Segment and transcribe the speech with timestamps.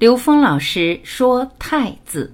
[0.00, 2.32] 刘峰老师说“太”字，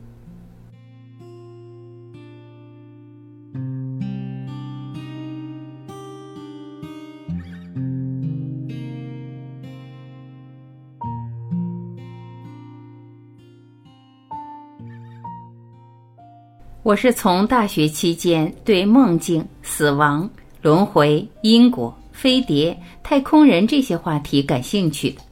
[16.85, 20.31] 我是从大学期间对梦境、死亡、
[20.63, 25.26] 轮回、因果、飞碟、太空人这些话题感兴趣的。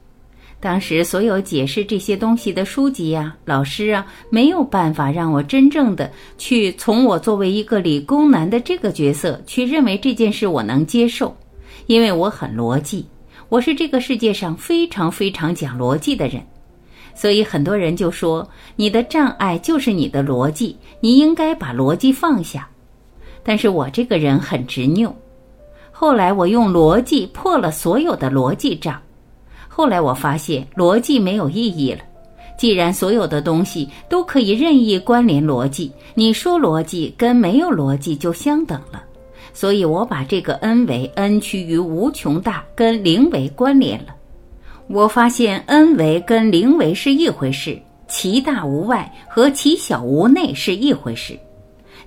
[0.59, 11.35] 当时所有解释这些东西的书籍呀、老师啊，没有办法让我真正的去从我作为一个理工男的这个角色去认为这件事我能接受，
[11.85, 13.05] 因为我很逻辑，
[13.47, 16.41] 我是这个世界上非常非常讲逻辑的人，
[17.13, 22.67] 所以很多人就说你的障碍就是你的逻辑，你应该把逻辑放下。
[23.43, 25.15] 但是我这个人很执拗，
[25.91, 28.99] 后来我用逻辑破了所有的逻辑障。
[29.77, 31.99] 后来我发现逻辑没有意义了。
[32.57, 39.03] 既然所有的东西都可以任意关联逻辑，你说逻辑跟没有逻辑就相等了。
[39.51, 44.15] 所以我把这个 n 为 n 趋于无穷大跟零维关联了。
[44.87, 51.37] 我发现 n 维跟零维是一回事，其大无外和其小无内是一回事。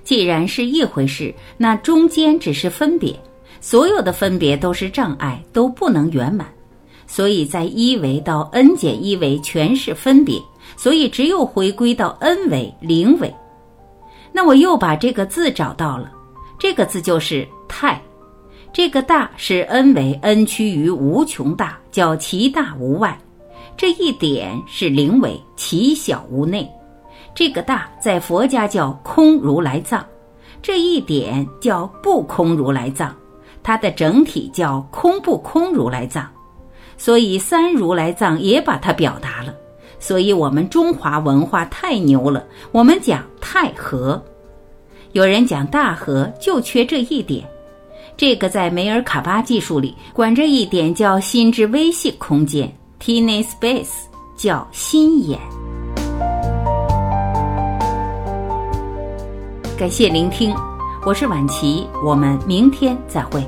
[0.03, 3.15] 既然是一回事，那中间只是分别，
[3.61, 6.47] 所有的分别都是障碍，都不能圆满。
[7.11, 10.39] 所以在一维到 n 减一维全是分别，
[10.77, 13.33] 所以只有回归到 n 维零维。
[14.31, 16.11] 那我又把这个字找到了，
[16.59, 17.99] 这个字就是太，
[18.71, 23.17] 这个大是 n 为 n 趋于无穷大，叫其大无外。
[23.75, 26.69] 这一点是零维，其小无内。
[27.33, 30.05] 这个大在佛家叫空如来藏，
[30.61, 33.15] 这一点叫不空如来藏，
[33.63, 36.29] 它的整体叫空不空如来藏。
[36.99, 39.55] 所以三如来藏也把它表达了，
[39.99, 42.43] 所以我们中华文化太牛了。
[42.73, 44.21] 我们讲太和，
[45.13, 47.43] 有人讲大和，就缺这一点。
[48.17, 52.69] 这个在梅尔卡巴技术里管这一点叫心之微细空间
[53.01, 54.03] （tiny space），
[54.35, 55.39] 叫心眼。
[59.77, 60.53] 感谢聆听，
[61.05, 63.41] 我是晚琪，我们明天再会。